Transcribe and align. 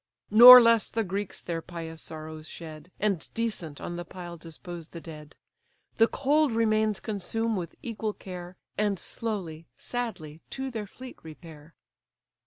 Nor 0.31 0.59
less 0.59 0.89
the 0.89 1.03
Greeks 1.03 1.41
their 1.41 1.61
pious 1.61 2.01
sorrows 2.01 2.47
shed, 2.49 2.89
And 2.99 3.31
decent 3.35 3.79
on 3.79 3.97
the 3.97 4.03
pile 4.03 4.35
dispose 4.35 4.87
the 4.87 4.99
dead; 4.99 5.35
The 5.97 6.07
cold 6.07 6.53
remains 6.53 6.99
consume 6.99 7.55
with 7.55 7.75
equal 7.83 8.13
care; 8.13 8.57
And 8.79 8.97
slowly, 8.97 9.67
sadly, 9.77 10.41
to 10.49 10.71
their 10.71 10.87
fleet 10.87 11.19
repair. 11.21 11.75